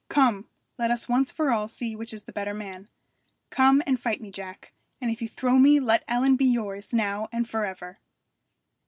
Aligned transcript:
'Come! 0.09 0.47
let 0.79 0.89
us 0.89 1.07
once 1.07 1.31
for 1.31 1.51
all 1.51 1.67
see 1.67 1.95
which 1.95 2.11
is 2.11 2.23
the 2.23 2.31
better 2.31 2.55
man. 2.55 2.87
Come 3.51 3.83
and 3.85 3.99
fight 4.01 4.19
me, 4.19 4.31
Jack, 4.31 4.73
and 4.99 5.11
if 5.11 5.21
you 5.21 5.27
throw 5.29 5.59
me 5.59 5.79
let 5.79 6.03
Ellen 6.07 6.35
be 6.37 6.45
yours 6.45 6.91
now 6.91 7.29
and 7.31 7.47
for 7.47 7.65
ever!' 7.67 7.99